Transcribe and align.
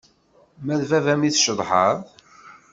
Ma 0.65 0.75
d 0.81 0.83
baba-m 0.89 1.21
i 1.23 1.31
tcedhaḍ? 1.31 1.97